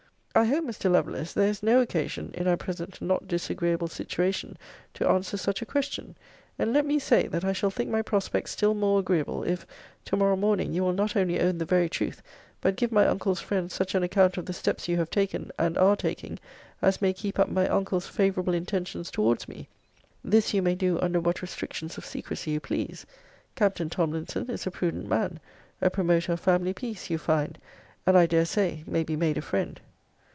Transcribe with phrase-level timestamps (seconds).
[0.33, 0.89] I hope, Mr.
[0.89, 4.57] Lovelace, there is no occasion, in our present not disagreeable situation,
[4.93, 6.15] to answer such a question.
[6.57, 9.67] And let me say, that I shall think my prospects still more agreeable, if,
[10.05, 12.23] to morrow morning you will not only own the very truth,
[12.61, 15.77] but give my uncle's friend such an account of the steps you have taken, and
[15.77, 16.39] are taking,
[16.81, 19.67] as may keep up my uncle's favourable intentions towards me.
[20.23, 23.05] This you may do under what restrictions of secrecy you please.
[23.57, 25.41] Captain Tomlinson is a prudent man;
[25.81, 27.57] a promoter of family peace, you find;
[28.07, 29.81] and, I dare say, may be made a friend.